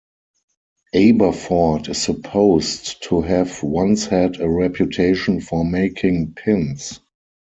Aberford 0.95 1.87
is 1.87 1.99
supposed 2.01 3.03
to 3.03 3.21
have 3.21 3.61
once 3.61 4.07
had 4.07 4.39
a 4.41 4.49
reputation 4.49 5.39
for 5.39 5.63
making 5.63 6.33
pins. 6.33 6.99